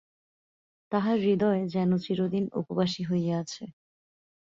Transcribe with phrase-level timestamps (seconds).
[0.91, 3.63] তাহার হৃদয় যেন চিরদিন উপবাসী হইয়া আছে।